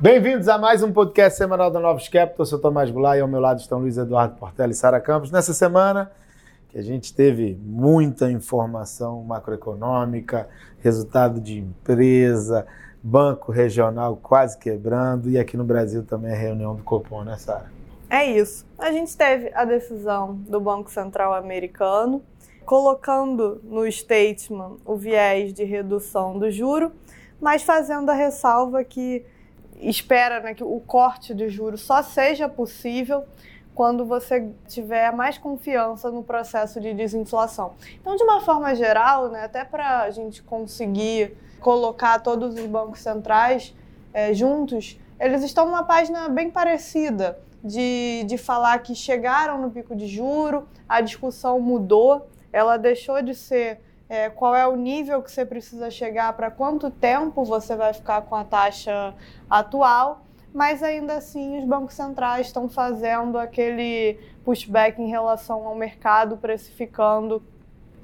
[0.00, 2.36] Bem-vindos a mais um podcast semanal da Novos Capital.
[2.38, 5.32] Eu sou Tomás Goulart e ao meu lado estão Luiz Eduardo Portela e Sara Campos.
[5.32, 6.12] Nessa semana
[6.68, 10.48] que a gente teve muita informação macroeconômica,
[10.78, 12.64] resultado de empresa,
[13.02, 17.68] banco regional quase quebrando e aqui no Brasil também a reunião do Copom, né, Sara?
[18.08, 18.64] É isso.
[18.78, 22.22] A gente teve a decisão do Banco Central americano
[22.64, 26.92] colocando no statement o viés de redução do juro,
[27.40, 29.26] mas fazendo a ressalva que
[29.80, 33.24] espera né, que o corte de juros só seja possível
[33.74, 37.74] quando você tiver mais confiança no processo de desinflação.
[38.00, 43.00] Então, de uma forma geral, né, até para a gente conseguir colocar todos os bancos
[43.00, 43.74] centrais
[44.12, 49.94] é, juntos, eles estão numa página bem parecida de, de falar que chegaram no pico
[49.94, 55.30] de juro, a discussão mudou, ela deixou de ser é, qual é o nível que
[55.30, 59.14] você precisa chegar, para quanto tempo você vai ficar com a taxa
[59.48, 66.38] atual, mas ainda assim os bancos centrais estão fazendo aquele pushback em relação ao mercado,
[66.38, 67.42] precificando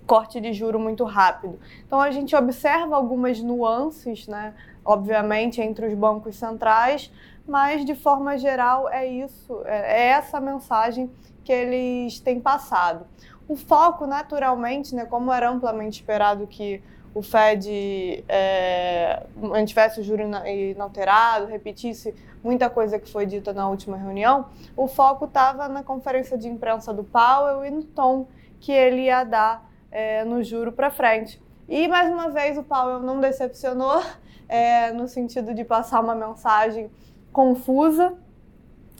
[0.07, 1.59] corte de juro muito rápido.
[1.87, 7.11] Então a gente observa algumas nuances, né, obviamente, entre os bancos centrais,
[7.49, 11.11] mas de forma geral é isso, é, é essa mensagem
[11.43, 13.07] que eles têm passado.
[13.47, 16.83] O foco, naturalmente, né, como era amplamente esperado que
[17.15, 23.97] o Fed é, mantivesse o juro inalterado, repetisse muita coisa que foi dita na última
[23.97, 28.27] reunião, o foco estava na conferência de imprensa do Powell e no tom
[28.61, 31.41] que ele ia dar é, no juro para frente.
[31.69, 34.03] E, mais uma vez, o Powell não decepcionou,
[34.49, 36.91] é, no sentido de passar uma mensagem
[37.33, 38.15] confusa.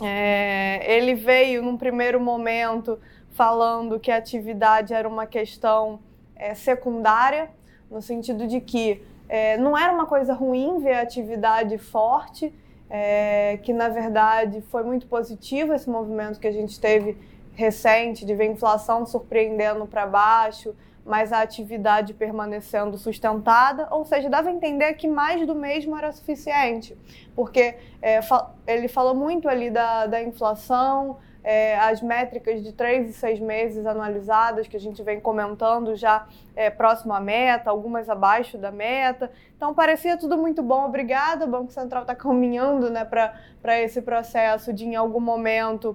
[0.03, 2.99] É, ele veio, num primeiro momento,
[3.35, 5.99] falando que a atividade era uma questão
[6.37, 7.51] é, secundária,
[7.91, 12.55] no sentido de que é, não era uma coisa ruim ver a atividade forte,
[12.89, 17.19] é, que na verdade foi muito positivo esse movimento que a gente teve
[17.55, 24.31] recente de ver a inflação surpreendendo para baixo, mas a atividade permanecendo sustentada, ou seja,
[24.31, 26.97] dava a entender que mais do mesmo era suficiente,
[27.35, 28.21] porque é,
[28.67, 33.85] ele falou muito ali da, da inflação, é, as métricas de três e seis meses
[33.85, 39.31] analisadas, que a gente vem comentando já é, próximo à meta, algumas abaixo da meta.
[39.55, 41.45] Então, parecia tudo muito bom, obrigada.
[41.45, 45.95] O Banco Central está caminhando né, para esse processo de, em algum momento,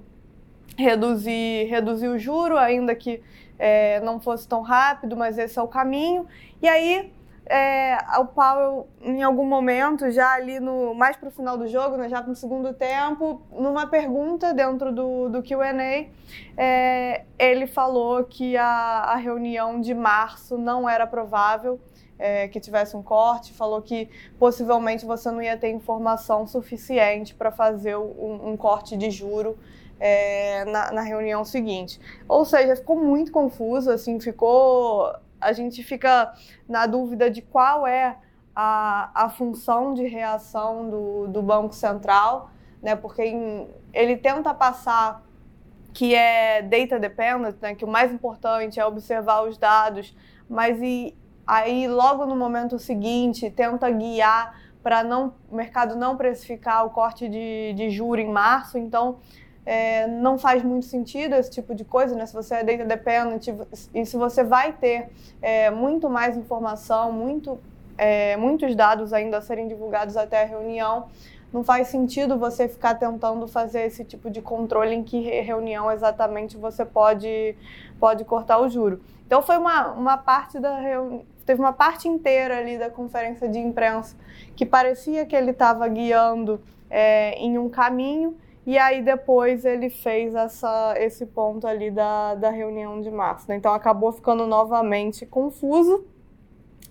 [0.77, 3.21] reduzir, reduzir o juro, ainda que
[3.57, 6.27] é, não fosse tão rápido, mas esse é o caminho.
[6.61, 7.11] E aí,
[7.49, 11.97] é, o Powell, em algum momento, já ali no mais para o final do jogo,
[11.97, 15.73] né, já no segundo tempo, numa pergunta dentro do, do QA,
[16.55, 21.79] é, ele falou que a, a reunião de março não era provável.
[22.21, 27.49] É, que tivesse um corte, falou que possivelmente você não ia ter informação suficiente para
[27.49, 29.57] fazer um, um, corte de juro
[29.97, 31.97] é, na, na, reunião seguinte.
[32.27, 35.09] Ou seja, ficou muito confuso, assim, ficou
[35.39, 36.33] a gente fica
[36.67, 38.17] na dúvida de qual é
[38.55, 42.51] a, a função de reação do, do Banco Central,
[42.81, 42.95] né?
[42.95, 45.23] porque em, ele tenta passar
[45.93, 47.75] que é data dependent, né?
[47.75, 50.15] que o mais importante é observar os dados,
[50.49, 51.15] mas e,
[51.47, 57.27] aí logo no momento seguinte tenta guiar para não o mercado não precificar o corte
[57.27, 59.19] de, de juro em março, então
[59.69, 62.25] é, não faz muito sentido esse tipo de coisa, né?
[62.25, 63.49] Se você é data dependent
[63.93, 67.59] e se você vai ter é, muito mais informação, muito,
[67.95, 71.09] é, muitos dados ainda a serem divulgados até a reunião,
[71.53, 76.57] não faz sentido você ficar tentando fazer esse tipo de controle em que reunião exatamente
[76.57, 77.55] você pode,
[77.99, 78.99] pode cortar o juro.
[79.27, 83.59] Então foi uma, uma parte da reunião, teve uma parte inteira ali da conferência de
[83.59, 84.15] imprensa
[84.55, 86.59] que parecia que ele estava guiando
[86.89, 88.35] é, em um caminho
[88.65, 93.47] e aí depois ele fez essa, esse ponto ali da, da reunião de março.
[93.47, 93.55] Né?
[93.55, 96.05] Então acabou ficando novamente confuso.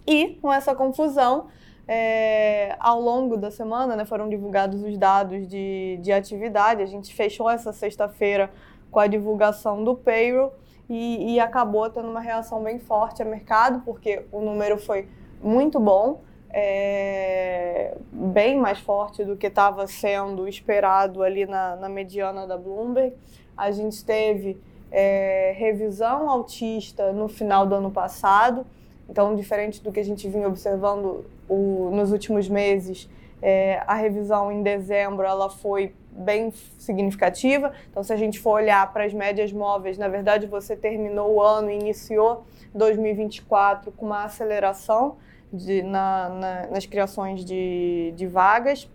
[0.07, 1.47] E com essa confusão,
[1.87, 6.83] é, ao longo da semana né, foram divulgados os dados de, de atividade.
[6.83, 8.51] A gente fechou essa sexta-feira
[8.91, 10.53] com a divulgação do payroll
[10.89, 15.09] e, e acabou tendo uma reação bem forte ao mercado, porque o número foi
[15.43, 22.47] muito bom é, bem mais forte do que estava sendo esperado ali na, na, mediana
[22.47, 23.15] da Bloomberg.
[23.57, 24.59] A gente teve
[24.91, 28.67] é, revisão altista no final do ano passado,
[29.09, 33.09] então, diferente do que a gente vinha observando o, nos últimos meses,
[33.41, 37.73] é, a revisão em dezembro ela foi bem significativa.
[37.91, 41.43] Então, se a gente for olhar para as médias móveis, na verdade, você terminou o
[41.43, 42.45] ano e iniciou
[42.75, 45.17] 2024 com uma aceleração
[45.53, 48.89] de, na, na, nas criações de, de vagas.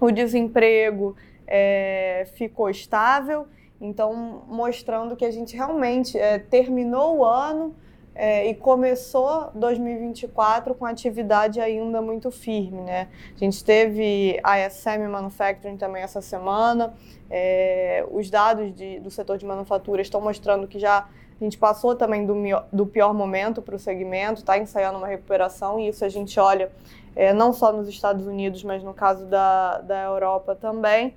[0.00, 1.16] o desemprego
[1.46, 3.46] é, ficou estável,
[3.80, 7.74] então mostrando que a gente realmente é, terminou o ano
[8.18, 13.06] é, e começou 2024 com atividade ainda muito firme, né?
[13.34, 16.94] A gente teve a SM Manufacturing também essa semana,
[17.30, 21.08] é, os dados de, do setor de manufatura estão mostrando que já
[21.40, 22.34] a gente passou também do,
[22.72, 26.70] do pior momento para o segmento, está ensaiando uma recuperação, e isso a gente olha
[27.14, 31.14] é, não só nos Estados Unidos, mas no caso da, da Europa também.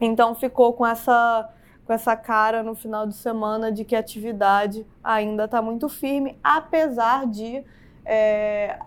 [0.00, 1.48] Então ficou com essa,
[1.84, 6.38] com essa cara no final de semana de que a atividade ainda está muito firme,
[6.42, 7.64] apesar de
[8.04, 8.78] é,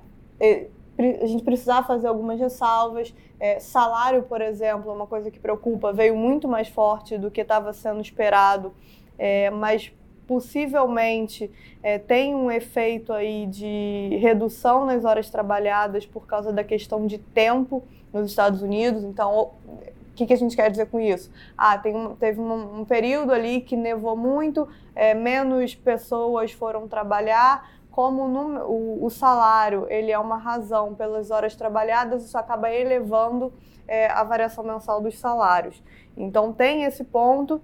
[1.21, 3.13] a gente precisar fazer algumas ressalvas.
[3.39, 7.41] É, salário, por exemplo, é uma coisa que preocupa, veio muito mais forte do que
[7.41, 8.73] estava sendo esperado,
[9.17, 9.91] é, mas
[10.29, 11.49] possivelmente
[11.81, 17.17] é, tem um efeito aí de redução nas horas trabalhadas por causa da questão de
[17.17, 17.83] tempo
[18.13, 19.03] nos Estados Unidos.
[19.03, 19.79] Então, o
[20.13, 21.31] que, que a gente quer dizer com isso?
[21.57, 27.67] Ah, tem teve um, um, período ali que nevou muito, é, menos pessoas foram trabalhar.
[27.89, 33.51] Como no, o, o, salário ele é uma razão pelas horas trabalhadas, isso acaba elevando
[33.87, 35.81] é, a variação mensal dos salários.
[36.15, 37.59] Então tem esse ponto,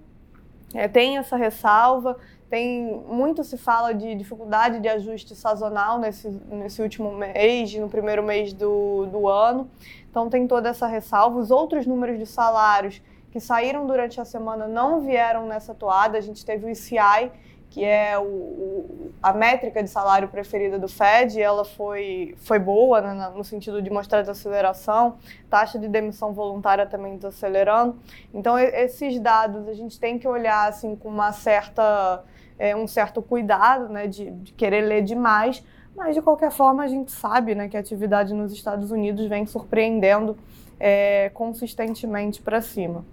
[0.74, 2.16] é, tem essa ressalva.
[2.48, 8.22] Tem muito se fala de dificuldade de ajuste sazonal nesse, nesse último mês, no primeiro
[8.22, 9.68] mês do, do ano.
[10.08, 11.38] Então tem toda essa ressalva.
[11.38, 13.02] Os outros números de salários
[13.32, 16.16] que saíram durante a semana não vieram nessa toada.
[16.16, 17.30] A gente teve o ICI,
[17.68, 23.00] que é o, o, a métrica de salário preferida do Fed, ela foi, foi boa
[23.02, 25.18] né, no sentido de mostrar desaceleração,
[25.50, 27.96] taxa de demissão voluntária também desacelerando.
[28.32, 32.24] Então, esses dados a gente tem que olhar assim com uma certa
[32.58, 35.62] é, um certo cuidado, né, de, de, querer ler demais,
[35.94, 39.46] mas de qualquer forma a gente sabe, né, que a atividade nos Estados Unidos vem
[39.46, 40.36] surpreendendo
[40.78, 43.04] é, consistentemente para cima.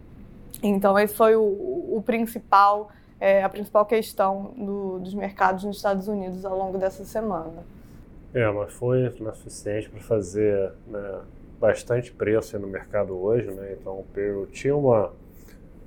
[0.62, 6.08] Então esse foi o, o principal, é, a principal questão do, dos mercados nos Estados
[6.08, 7.64] Unidos ao longo dessa semana.
[8.34, 11.22] É, mas foi suficiente para fazer né,
[11.60, 13.78] bastante preço no mercado hoje, né?
[13.80, 15.12] Então o Peru tinha uma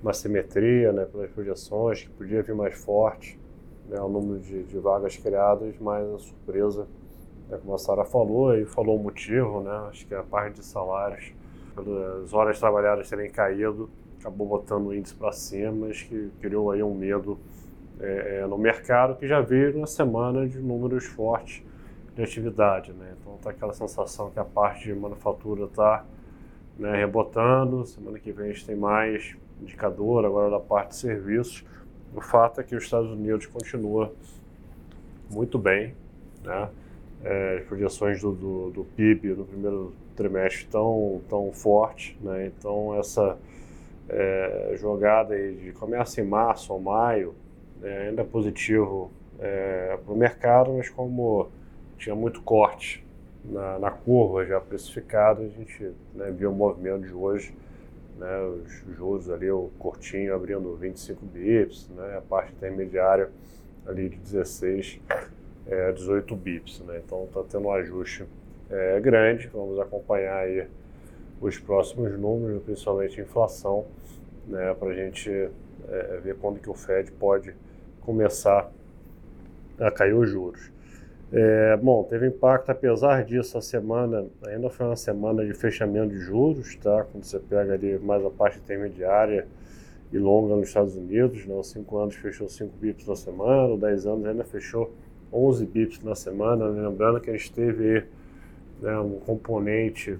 [0.02, 3.38] uma simetria né, pelas projeções, que podia vir mais forte
[3.88, 6.86] né, o número de, de, vagas criadas, mas a surpresa,
[7.48, 10.64] né, como a Sara falou, e falou o motivo, né, acho que a parte de
[10.64, 11.32] salários,
[12.24, 13.88] as horas trabalhadas terem caído,
[14.18, 17.38] acabou botando o índice para cima, mas que criou aí um medo
[18.00, 21.62] é, é, no mercado, que já veio na semana de números fortes
[22.14, 22.92] de atividade.
[22.92, 23.14] Né?
[23.20, 26.04] Então está aquela sensação que a parte de manufatura está
[26.78, 31.64] né, rebotando, semana que vem a gente tem mais indicador agora da parte de serviços.
[32.16, 34.10] O fato é que os Estados Unidos continua
[35.30, 35.94] muito bem,
[36.42, 36.70] né?
[37.22, 42.46] É, as projeções do, do, do, PIB no primeiro trimestre estão tão fortes, né?
[42.46, 43.36] Então essa
[44.08, 47.34] é, jogada de começa em março ou maio
[47.82, 51.50] é, ainda é positivo é, para o mercado, mas como
[51.98, 53.04] tinha muito corte
[53.44, 57.54] na, na curva já precificado, a gente né, viu o movimento de hoje
[58.18, 63.30] né, os juros ali, o cortinho abrindo 25 bips, né, a parte intermediária
[63.86, 65.00] ali de 16
[65.66, 68.24] é, 18 bips, né, então está tendo um ajuste
[68.70, 70.66] é, grande, vamos acompanhar aí
[71.40, 73.86] os próximos números, principalmente inflação,
[74.46, 75.30] né, para a gente
[75.88, 77.54] é, ver quando que o Fed pode
[78.00, 78.70] começar
[79.78, 80.70] a cair os juros.
[81.32, 86.20] É, bom, teve impacto, apesar disso, a semana ainda foi uma semana de fechamento de
[86.20, 87.04] juros, tá?
[87.10, 89.46] Quando você pega ali mais a parte intermediária
[90.12, 91.54] e longa nos Estados Unidos, né?
[91.54, 94.92] Os 5 anos fechou 5 bips na semana, os 10 anos ainda fechou
[95.32, 96.88] 11 bips na semana, né?
[96.88, 98.04] lembrando que a gente teve
[98.80, 100.18] né, um componente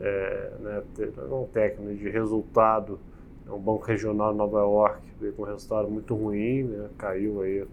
[0.00, 0.82] é, né,
[1.28, 2.98] não técnico de resultado,
[3.46, 3.52] né?
[3.52, 6.88] um banco regional de Nova York veio com um resultado muito ruim, né?
[6.98, 7.64] caiu aí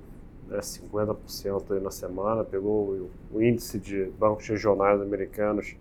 [0.47, 5.75] né, 50% aí na semana, pegou o, índice de bancos regionais americanos,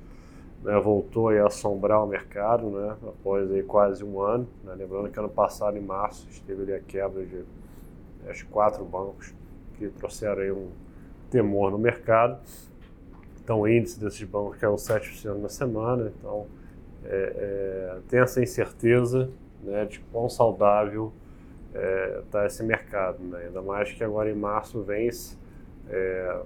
[0.62, 4.46] né, voltou a assombrar o mercado, né, após aí quase um ano.
[4.64, 7.44] Né, lembrando que ano passado, em março, esteve ali a quebra de
[8.50, 9.32] quatro bancos
[9.78, 10.68] que trouxeram aí um
[11.30, 12.38] temor no mercado.
[13.42, 16.12] Então, o índice desses bancos caiu 7% na semana.
[16.18, 16.46] Então,
[17.04, 19.30] é, é, tem essa incerteza
[19.62, 21.12] né, de quão saudável
[21.76, 23.22] é, tá esse mercado.
[23.22, 23.46] Né?
[23.46, 25.36] Ainda mais que agora em março vence
[25.88, 26.40] é,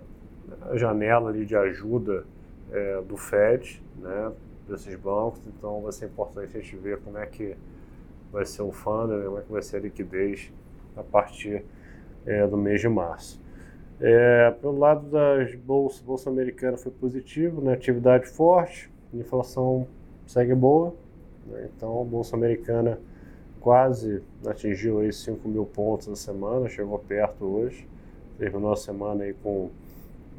[0.63, 2.25] a janela ali de ajuda
[2.73, 4.33] é, do Fed, né,
[4.69, 7.57] desses bancos, então vai ser importante a gente ver como é que
[8.33, 10.53] vai ser o fundo, né, como é que vai ser a liquidez
[10.97, 11.65] a partir
[12.27, 13.41] é, do mês de março.
[14.01, 19.87] É, pelo lado das bolsas, bolsa americana foi positivo, né, atividade forte, inflação
[20.27, 20.95] segue boa,
[21.47, 21.69] Né?
[21.77, 23.01] Então, Bolsa Americana
[23.61, 27.87] quase atingiu aí 5 mil pontos na semana, chegou perto hoje,
[28.39, 29.71] terminou a semana aí com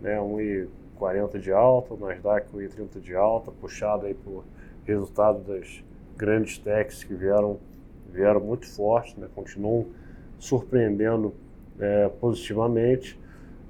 [0.01, 4.43] né, 1,40 de alta, Nasdaq 1,30 de alta, puxado aí por
[4.83, 5.83] resultado das
[6.17, 7.59] grandes techs que vieram,
[8.11, 9.85] vieram muito fortes, né, continuam
[10.39, 11.33] surpreendendo
[11.79, 13.19] é, positivamente.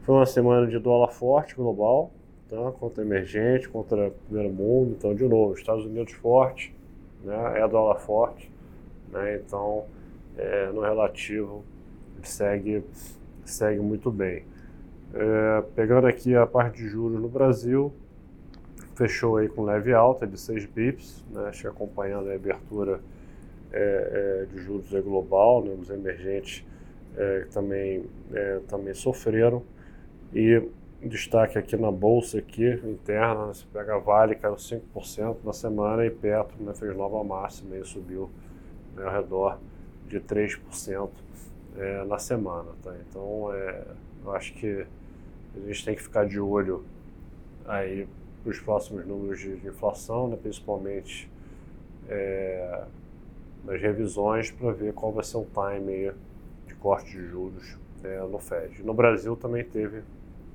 [0.01, 2.12] Foi uma semana de dólar forte global,
[2.48, 6.74] tá, contra emergente, contra primeiro mundo, então de novo, Estados Unidos forte,
[7.24, 8.50] né, é dólar forte,
[9.12, 9.36] né?
[9.36, 9.86] Então,
[10.38, 11.63] é, no relativo,
[12.24, 12.84] segue,
[13.46, 14.44] segue muito bem.
[15.13, 17.94] É, pegando aqui a parte de juros no Brasil,
[18.96, 21.48] fechou aí com leve alta de 6 bips, né?
[21.48, 23.00] acho que acompanhando a abertura
[23.72, 25.75] é, é, de juros global, né?
[25.80, 26.65] os emergentes
[27.18, 29.63] é, também, é, também sofreram.
[30.34, 30.62] E
[31.03, 33.53] destaque aqui na bolsa aqui, interna, né?
[33.53, 37.84] você pega a Vale, caiu 5% na semana e Petro né, fez nova máxima e
[37.84, 38.30] subiu
[38.95, 39.60] né, ao redor
[40.07, 41.10] de 3%
[41.77, 42.71] é, na semana.
[42.83, 42.93] Tá?
[43.10, 43.83] Então, é,
[44.24, 44.86] eu acho que
[45.55, 46.83] a gente tem que ficar de olho
[47.65, 48.07] aí
[48.45, 51.29] os próximos números de, de inflação, né, principalmente
[52.10, 52.83] é,
[53.63, 56.12] nas revisões, para ver qual vai ser o time
[56.67, 58.83] de corte de juros é, no Fed.
[58.83, 60.01] No Brasil também teve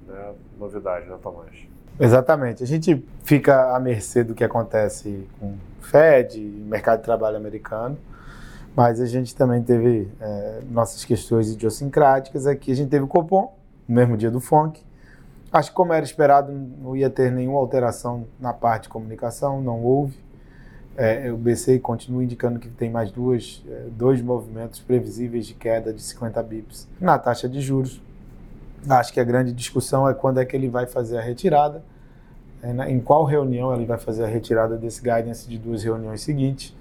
[0.06, 1.66] né, novidade, né, Tomás?
[1.98, 2.62] Exatamente.
[2.62, 7.96] A gente fica à mercê do que acontece com o Fed, mercado de trabalho americano.
[8.76, 12.70] Mas a gente também teve é, nossas questões idiosincráticas aqui.
[12.70, 13.56] A gente teve o Copom,
[13.88, 14.84] no mesmo dia do FONC.
[15.50, 19.82] Acho que, como era esperado, não ia ter nenhuma alteração na parte de comunicação, não
[19.82, 20.18] houve.
[20.94, 25.90] É, o BC continua indicando que tem mais duas, é, dois movimentos previsíveis de queda
[25.90, 28.02] de 50 bips na taxa de juros.
[28.86, 31.82] Acho que a grande discussão é quando é que ele vai fazer a retirada,
[32.62, 36.74] é, em qual reunião ele vai fazer a retirada desse guidance de duas reuniões seguintes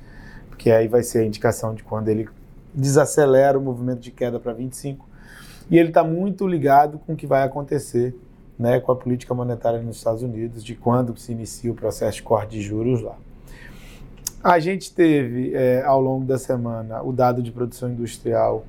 [0.56, 2.30] porque aí vai ser a indicação de quando ele
[2.74, 5.06] desacelera o movimento de queda para 25.
[5.70, 8.16] E ele está muito ligado com o que vai acontecer
[8.58, 12.24] né, com a política monetária nos Estados Unidos, de quando se inicia o processo de
[12.24, 13.18] corte de juros lá.
[14.42, 18.64] A gente teve, é, ao longo da semana, o dado de produção industrial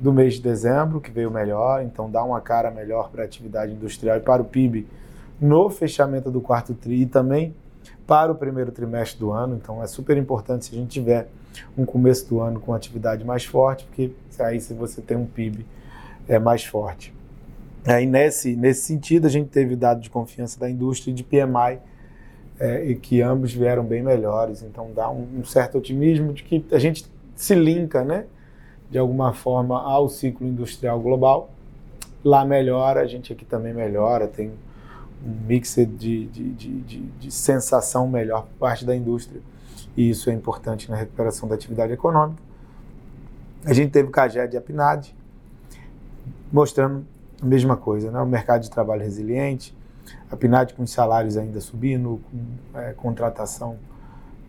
[0.00, 3.72] do mês de dezembro, que veio melhor, então dá uma cara melhor para a atividade
[3.72, 4.86] industrial e para o PIB
[5.38, 7.54] no fechamento do quarto TRI e também
[8.06, 9.56] para o primeiro trimestre do ano.
[9.56, 11.28] Então é super importante se a gente tiver
[11.76, 15.66] um começo do ano com atividade mais forte, porque aí se você tem um PIB
[16.28, 17.14] é mais forte.
[17.84, 21.78] Aí nesse, nesse sentido a gente teve dado de confiança da indústria e de PMI
[22.58, 24.62] é, e que ambos vieram bem melhores.
[24.62, 28.24] Então dá um, um certo otimismo de que a gente se linka, né,
[28.90, 31.50] de alguma forma ao ciclo industrial global.
[32.24, 34.52] Lá melhora, a gente aqui também melhora, tem
[35.24, 35.86] um mix de,
[36.26, 39.40] de, de, de, sensação melhor por parte da indústria.
[39.96, 42.42] E isso é importante na recuperação da atividade econômica.
[43.64, 45.14] A gente teve o CAGED e a PNAD
[46.52, 47.04] mostrando
[47.40, 48.20] a mesma coisa, né?
[48.20, 49.76] o mercado de trabalho resiliente,
[50.30, 53.76] a PNAD com os salários ainda subindo, com é, contratação,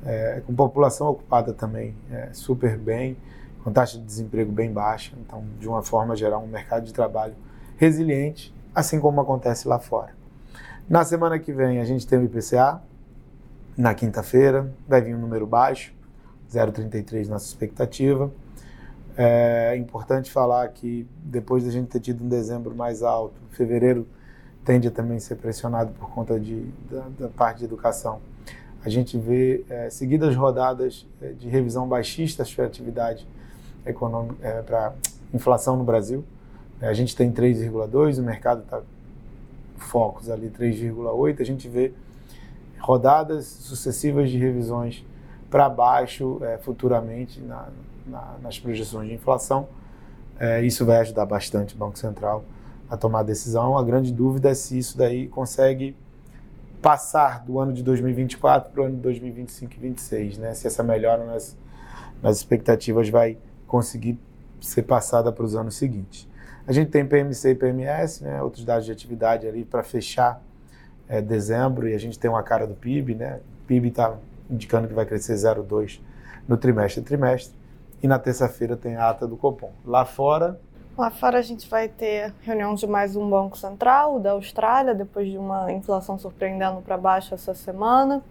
[0.05, 3.17] é, com população ocupada também é, super bem,
[3.63, 5.13] com taxa de desemprego bem baixa.
[5.19, 7.35] Então, de uma forma geral, um mercado de trabalho
[7.77, 10.16] resiliente, assim como acontece lá fora.
[10.89, 12.81] Na semana que vem a gente tem o IPCA,
[13.77, 15.93] na quinta-feira, vai vir um número baixo,
[16.49, 18.31] 0,33 nossa expectativa.
[19.17, 24.07] É importante falar que depois da gente ter tido um dezembro mais alto, fevereiro
[24.63, 28.21] tende a também ser pressionado por conta de, da, da parte de educação.
[28.85, 33.27] A gente vê é, seguidas rodadas é, de revisão baixista a atividade
[33.85, 34.93] econômica, é, para
[35.33, 36.23] inflação no Brasil.
[36.79, 38.81] A gente tem 3,2, o mercado está
[39.77, 41.93] focos ali 3,8, a gente vê
[42.79, 45.05] rodadas sucessivas de revisões
[45.49, 47.69] para baixo é, futuramente na,
[48.05, 49.67] na, nas projeções de inflação.
[50.39, 52.43] É, isso vai ajudar bastante o Banco Central
[52.89, 53.77] a tomar a decisão.
[53.77, 55.95] A grande dúvida é se isso daí consegue
[56.81, 60.53] passar do ano de 2024 para o ano de 2025 e 2026, né?
[60.53, 61.57] Se essa melhora nas,
[62.21, 64.17] nas expectativas vai conseguir
[64.61, 66.27] ser passada para os anos seguintes.
[66.67, 70.41] A gente tem PMC e PMS, né, outros dados de atividade ali para fechar
[71.07, 73.39] é, dezembro e a gente tem uma cara do PIB, né?
[73.63, 74.17] O PIB está
[74.49, 76.01] indicando que vai crescer 0,2
[76.47, 77.55] no trimestre a trimestre.
[78.03, 79.71] E na terça-feira tem a ata do Copom.
[79.85, 80.59] Lá fora.
[80.97, 85.29] Lá fora a gente vai ter reunião de mais um Banco Central da Austrália, depois
[85.29, 88.21] de uma inflação surpreendendo para baixo essa semana.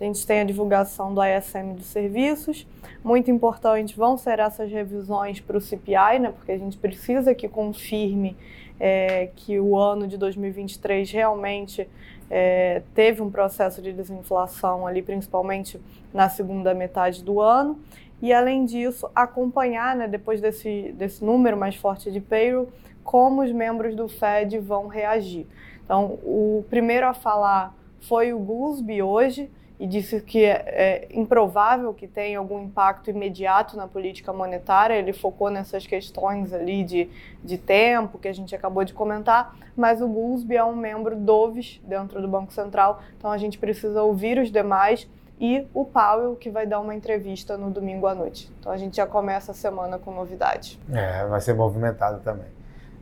[0.00, 2.66] A gente tem a divulgação do ISM de serviços.
[3.02, 7.48] Muito importante vão ser essas revisões para o CPI, né, porque a gente precisa que
[7.48, 8.36] confirme
[8.80, 11.88] é, que o ano de 2023 realmente
[12.28, 15.80] é, teve um processo de desinflação ali, principalmente
[16.12, 17.78] na segunda metade do ano.
[18.20, 22.68] E além disso, acompanhar, né, depois desse, desse número mais forte de payroll,
[23.04, 25.46] como os membros do Fed vão reagir.
[25.84, 29.50] Então, o primeiro a falar foi o Goolsbee hoje
[29.84, 34.94] e disse que é, é, improvável que tenha algum impacto imediato na política monetária.
[34.94, 37.10] Ele focou nessas questões ali de,
[37.44, 41.50] de tempo que a gente acabou de comentar, mas o Goolsbee é um membro do
[41.50, 45.06] VIS dentro do Banco Central, então a gente precisa ouvir os demais
[45.38, 48.50] e o Powell, que vai dar uma entrevista no domingo à noite.
[48.58, 50.80] Então a gente já começa a semana com novidade.
[50.90, 52.46] É, vai ser movimentado também.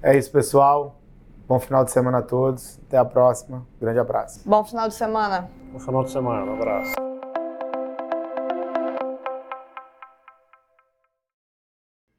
[0.03, 0.97] É isso, pessoal.
[1.53, 2.79] Bom final de semana a todos.
[2.87, 3.69] Até a próxima.
[3.79, 4.41] Grande abraço.
[4.49, 5.51] Bom final de semana.
[5.71, 6.51] Bom final de semana.
[6.51, 6.95] Um abraço.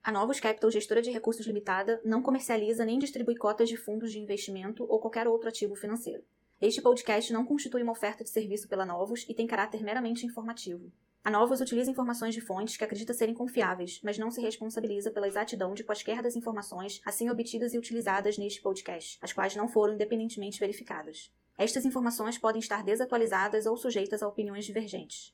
[0.03, 4.19] A Novos Capital, gestora de recursos limitada, não comercializa nem distribui cotas de fundos de
[4.19, 6.21] investimento ou qualquer outro ativo financeiro.
[6.61, 10.91] Este podcast não constitui uma oferta de serviço pela Novos e tem caráter meramente informativo.
[11.25, 15.25] A Novos utiliza informações de fontes que acredita serem confiáveis, mas não se responsabiliza pela
[15.25, 19.93] exatidão de quaisquer das informações assim obtidas e utilizadas neste podcast, as quais não foram
[19.93, 21.31] independentemente verificadas.
[21.57, 25.33] Estas informações podem estar desatualizadas ou sujeitas a opiniões divergentes.